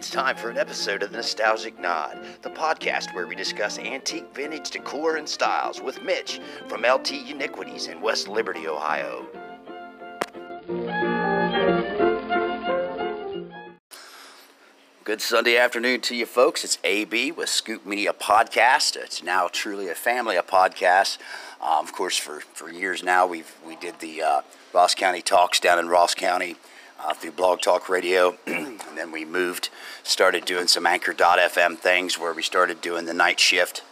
[0.00, 4.34] it's time for an episode of the Nostalgic Nod, the podcast where we discuss antique
[4.34, 9.26] vintage decor and styles with Mitch from LT Uniquities in West Liberty, Ohio.
[15.04, 16.64] Good Sunday afternoon to you folks.
[16.64, 18.96] It's AB with Scoop Media Podcast.
[18.96, 21.18] It's now truly a family of podcasts.
[21.60, 24.40] Um, of course, for, for years now, we've we did the uh,
[24.72, 26.56] Ross County Talks down in Ross County
[27.04, 29.70] uh, through Blog Talk Radio, and then we moved,
[30.02, 33.82] started doing some Anchor.fm things where we started doing the night shift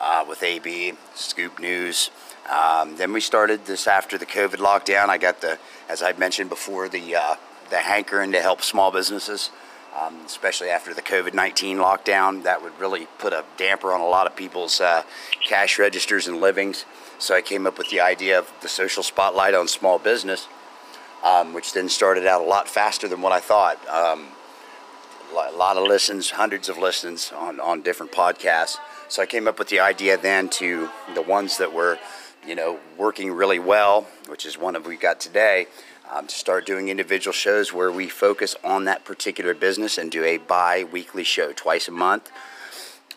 [0.00, 2.10] uh, with AB, Scoop News.
[2.50, 5.08] Um, then we started this after the COVID lockdown.
[5.08, 7.34] I got the, as I mentioned before, the uh,
[7.70, 9.50] the hankering to help small businesses
[9.98, 12.42] um, especially after the COVID 19 lockdown.
[12.44, 15.02] That would really put a damper on a lot of people's uh,
[15.46, 16.84] cash registers and livings.
[17.18, 20.48] So I came up with the idea of the social spotlight on small business,
[21.24, 23.78] um, which then started out a lot faster than what I thought.
[23.88, 24.28] Um,
[25.32, 28.78] a lot of listens, hundreds of listens on, on different podcasts.
[29.08, 31.98] So I came up with the idea then to the ones that were,
[32.46, 35.66] you know, working really well, which is one of we got today
[36.12, 40.24] um, to start doing individual shows where we focus on that particular business and do
[40.24, 42.30] a bi weekly show twice a month.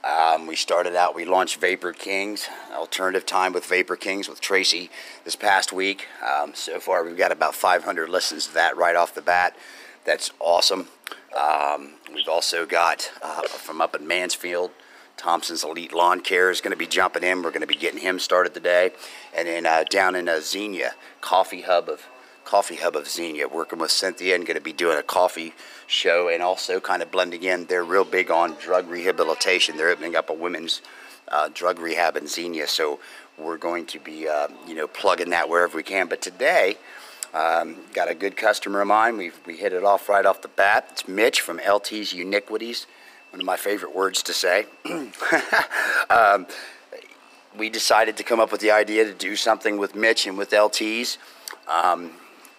[0.04, 4.90] Um, we started out, we launched Vapor Kings, alternative time with Vapor Kings with Tracy
[5.24, 6.08] this past week.
[6.22, 9.56] Um, so far, we've got about 500 listens to that right off the bat.
[10.04, 10.90] That's awesome.
[11.38, 14.72] Um, we've also got uh, from up in Mansfield,
[15.16, 17.42] Thompson's Elite Lawn Care is going to be jumping in.
[17.42, 18.92] We're going to be getting him started today.
[19.34, 22.06] And then uh, down in uh, Xenia, Coffee Hub of
[22.46, 25.54] Coffee Hub of Xenia, working with Cynthia and going to be doing a coffee
[25.88, 27.66] show and also kind of blending in.
[27.66, 29.78] They're real big on drug rehabilitation.
[29.78, 30.82] They're opening up a women's
[31.28, 33.00] uh, drug rehab in Xenia, so
[33.38, 36.08] we're going to be, uh, you know, plugging that wherever we can.
[36.08, 36.78] But today,
[37.34, 39.18] um, got a good customer of mine.
[39.18, 40.90] we we hit it off right off the bat.
[40.92, 42.86] It's Mitch from LT's Uniquities,
[43.32, 44.66] one of my favorite words to say.
[46.10, 46.46] um,
[47.58, 50.54] we decided to come up with the idea to do something with Mitch and with
[50.54, 51.18] LT's.
[51.68, 52.12] Um,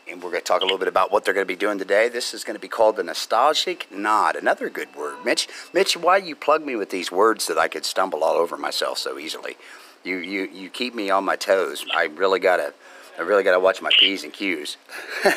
[0.09, 1.79] and we're going to talk a little bit about what they're going to be doing
[1.79, 2.09] today.
[2.09, 4.37] This is going to be called the nostalgic nod.
[4.37, 5.49] Another good word, Mitch.
[5.73, 8.99] Mitch, why you plug me with these words that I could stumble all over myself
[8.99, 9.57] so easily?
[10.03, 11.85] You you you keep me on my toes.
[11.95, 12.75] I really gotta
[13.19, 14.77] I really gotta watch my p's and q's.
[15.25, 15.35] well,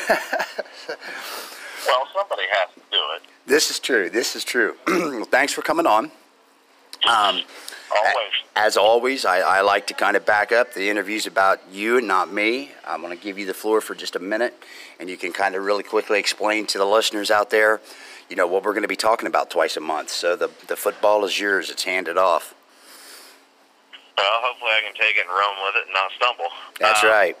[2.14, 3.22] somebody has to do it.
[3.46, 4.10] This is true.
[4.10, 4.76] This is true.
[4.86, 6.10] well, thanks for coming on.
[7.06, 7.42] Um,
[7.88, 8.32] Always.
[8.54, 10.74] As always, I, I like to kind of back up.
[10.74, 12.72] The interview's about you and not me.
[12.86, 14.54] I'm going to give you the floor for just a minute,
[15.00, 17.80] and you can kind of really quickly explain to the listeners out there,
[18.28, 20.10] you know, what we're going to be talking about twice a month.
[20.10, 21.70] So the, the football is yours.
[21.70, 22.54] It's handed off.
[24.18, 26.50] Well, hopefully I can take it and run with it and not stumble.
[26.80, 27.36] That's um, right.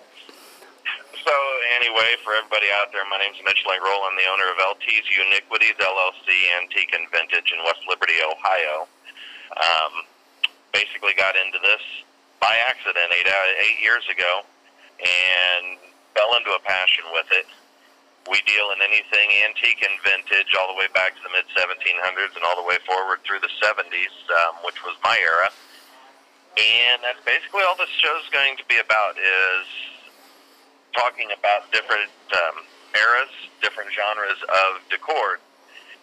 [1.26, 1.34] So
[1.76, 4.00] anyway, for everybody out there, my name's Mitch Langroll.
[4.06, 8.88] I'm the owner of LT's Uniquities LLC, Antique and Vintage in West Liberty, Ohio.
[9.56, 10.04] Um,
[10.72, 11.82] basically got into this
[12.40, 14.44] by accident eight uh, eight years ago,
[15.00, 15.78] and
[16.14, 17.46] fell into a passion with it.
[18.28, 22.36] We deal in anything antique and vintage, all the way back to the mid 1700s
[22.36, 24.14] and all the way forward through the 70s,
[24.44, 25.48] um, which was my era.
[26.58, 29.66] And that's basically all this show is going to be about is
[30.92, 33.32] talking about different um, eras,
[33.62, 35.40] different genres of decor,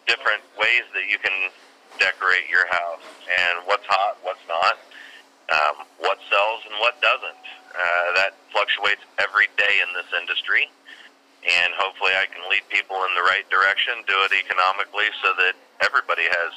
[0.07, 1.51] different ways that you can
[1.99, 4.77] decorate your house and what's hot, what's not,
[5.51, 7.43] um, what sells and what doesn't.
[7.75, 10.71] Uh, that fluctuates every day in this industry,
[11.43, 15.53] and hopefully, I can lead people in the right direction, do it economically, so that
[15.83, 16.53] everybody has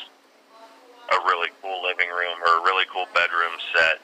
[1.11, 3.99] a really cool living room or a really cool bedroom set,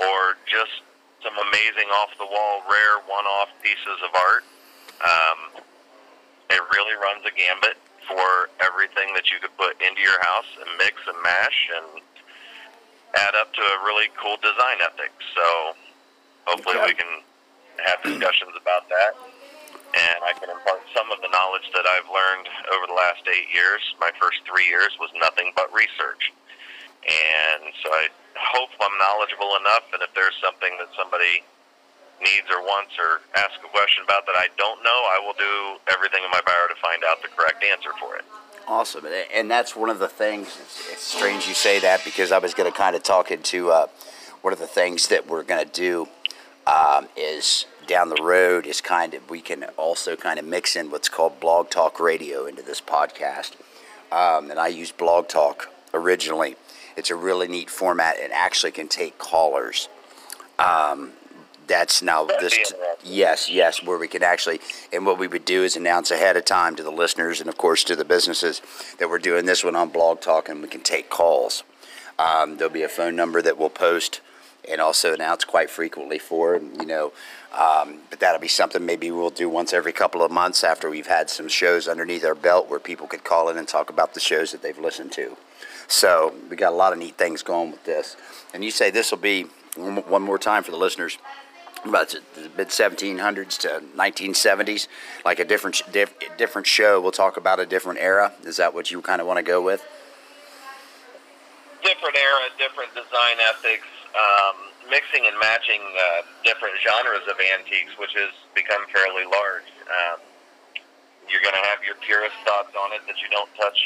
[0.00, 0.80] or just
[1.22, 4.44] some amazing off the wall, rare one off pieces of art.
[5.04, 5.38] Um,
[6.50, 7.76] it really runs a gambit
[8.08, 12.02] for everything that you could put into your house and mix and mash and
[13.18, 15.12] add up to a really cool design ethic.
[15.34, 15.46] So
[16.46, 16.90] hopefully okay.
[16.90, 17.12] we can
[17.86, 19.14] have discussions about that.
[19.96, 23.48] And I can impart some of the knowledge that I've learned over the last eight
[23.54, 23.80] years.
[23.96, 26.34] My first three years was nothing but research.
[27.06, 31.46] And so I hope I'm knowledgeable enough, and if there's something that somebody
[32.20, 35.80] needs or wants or ask a question about that I don't know, I will do
[35.92, 38.24] everything in my power to find out the correct answer for it.
[38.68, 40.48] Awesome, and that's one of the things.
[40.90, 43.86] It's, strange you say that because I was going to kind of talk into uh,
[44.42, 46.08] one of the things that we're going to do
[46.66, 50.90] um, is down the road is kind of we can also kind of mix in
[50.90, 53.52] what's called blog talk radio into this podcast,
[54.10, 56.56] um, and I use blog talk originally.
[56.96, 59.88] It's a really neat format and actually can take callers.
[60.58, 61.12] Um,
[61.66, 62.58] that's now this.
[63.04, 64.60] Yes, yes, where we can actually,
[64.92, 67.56] and what we would do is announce ahead of time to the listeners and of
[67.56, 68.62] course to the businesses
[68.98, 71.62] that we're doing this one on Blog Talk, and we can take calls.
[72.18, 74.20] Um, there'll be a phone number that we'll post
[74.68, 77.12] and also announce quite frequently for, you know.
[77.56, 81.06] Um, but that'll be something maybe we'll do once every couple of months after we've
[81.06, 84.20] had some shows underneath our belt where people could call in and talk about the
[84.20, 85.36] shows that they've listened to.
[85.88, 88.16] So we got a lot of neat things going with this.
[88.52, 89.44] And you say this will be
[89.76, 91.18] one more time for the listeners
[91.84, 94.88] about the mid 1700s to 1970s,
[95.24, 97.00] like a different diff, different show.
[97.00, 98.32] We'll talk about a different era.
[98.44, 99.84] Is that what you kind of want to go with?
[101.86, 103.86] different era, different design ethics,
[104.18, 109.70] um, mixing and matching uh, different genres of antiques, which has become fairly large.
[109.86, 110.18] Um,
[111.30, 113.78] you're going to have your purist thoughts on it that you don't touch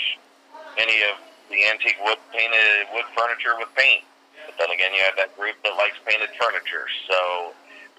[0.81, 1.21] any of
[1.53, 4.05] the antique wood painted wood furniture with paint.
[4.49, 6.89] But then again, you have that group that likes painted furniture.
[7.05, 7.53] So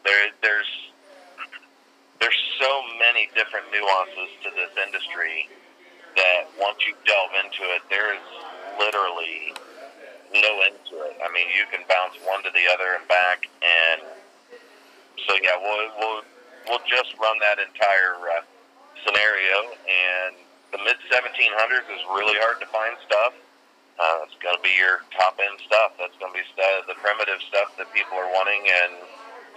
[0.04, 0.72] there, there's
[2.22, 2.72] there's so
[3.02, 5.50] many different nuances to this industry
[6.16, 8.26] that once you delve into it, there is
[8.78, 9.58] literally
[10.30, 11.18] no end to it.
[11.18, 14.06] I mean, you can bounce one to the other and back, and
[15.28, 16.22] so yeah, we'll we'll
[16.70, 18.46] we'll just run that entire uh,
[19.02, 19.74] scenario.
[19.90, 20.38] And
[20.72, 23.34] the mid 1700s is really hard to find stuff.
[24.00, 25.94] Uh, it's going to be your top end stuff.
[26.00, 26.46] That's going to be
[26.88, 28.94] the primitive stuff that people are wanting and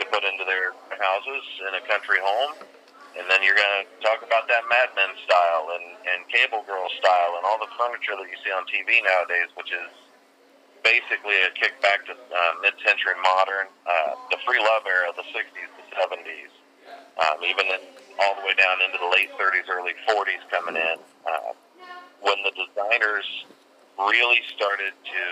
[0.00, 2.54] to put into their houses in a country home.
[3.14, 6.86] And then you're going to talk about that Mad Men style and, and Cable Girl
[6.98, 9.90] style and all the furniture that you see on TV nowadays, which is
[10.82, 15.70] basically a kickback to uh, mid-century modern, uh, the free love era, of the 60s,
[15.78, 16.52] the 70s,
[17.22, 17.82] um, even in,
[18.20, 21.54] all the way down into the late 30s, early 40s coming in, uh,
[22.20, 23.26] when the designers
[23.98, 25.24] really started to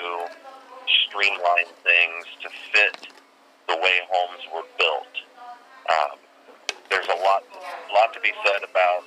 [1.08, 3.11] streamline things to fit
[4.52, 5.14] were built.
[5.90, 6.16] Um,
[6.90, 7.42] there's a lot,
[7.92, 9.04] lot to be said about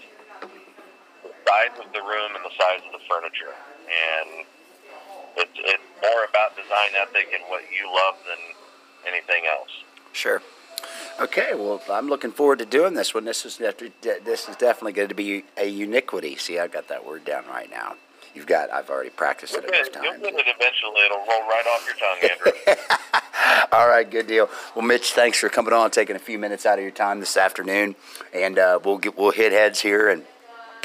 [1.23, 3.53] the size of the room and the size of the furniture,
[3.87, 4.45] and
[5.37, 8.41] it's, it's more about design ethic and what you love than
[9.13, 9.71] anything else.
[10.13, 10.41] Sure.
[11.19, 13.25] Okay, well, I'm looking forward to doing this one.
[13.25, 16.35] This is this is definitely going to be a uniquity.
[16.35, 17.95] See, I've got that word down right now.
[18.33, 18.69] You've got.
[18.71, 21.01] I've already practiced it enough get, you'll get it eventually.
[21.05, 23.21] It'll roll right off your tongue, Andrew.
[23.71, 24.49] All right, good deal.
[24.75, 27.37] Well, Mitch, thanks for coming on, taking a few minutes out of your time this
[27.37, 27.95] afternoon,
[28.33, 30.23] and uh, we'll get we'll hit heads here, and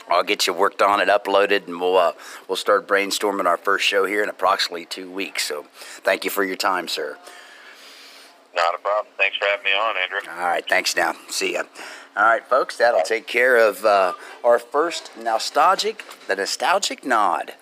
[0.09, 2.13] I'll get you worked on and uploaded, and we'll uh,
[2.49, 5.45] we'll start brainstorming our first show here in approximately two weeks.
[5.45, 7.17] So, thank you for your time, sir.
[8.55, 9.13] Not a problem.
[9.17, 10.33] Thanks for having me on, Andrew.
[10.33, 11.15] All right, thanks now.
[11.29, 11.63] See ya.
[12.17, 17.55] All right, folks, that'll take care of uh, our first nostalgic, the nostalgic nod,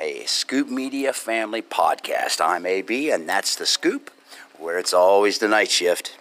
[0.00, 2.40] a Scoop Media Family podcast.
[2.40, 4.12] I'm AB, and that's the Scoop,
[4.60, 6.18] where it's always the night shift.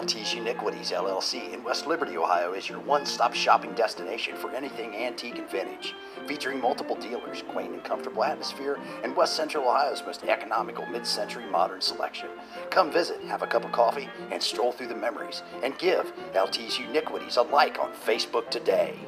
[0.00, 4.96] LT's Uniquities LLC in West Liberty, Ohio is your one stop shopping destination for anything
[4.96, 5.94] antique and vintage.
[6.26, 11.44] Featuring multiple dealers, quaint and comfortable atmosphere, and West Central Ohio's most economical mid century
[11.50, 12.30] modern selection.
[12.70, 16.78] Come visit, have a cup of coffee, and stroll through the memories, and give LT's
[16.78, 18.98] Uniquities a like on Facebook today.